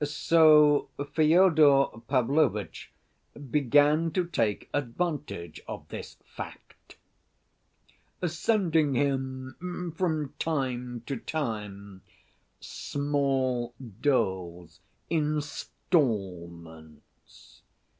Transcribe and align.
So 0.03 0.89
Fyodor 1.13 2.01
Pavlovitch 2.07 2.91
began 3.51 4.09
to 4.13 4.25
take 4.25 4.67
advantage 4.73 5.61
of 5.67 5.87
this 5.89 6.17
fact, 6.25 6.95
sending 8.25 8.95
him 8.95 9.93
from 9.95 10.33
time 10.39 11.03
to 11.05 11.17
time 11.17 12.01
small 12.59 13.75
doles, 14.01 14.79
installments. 15.11 17.61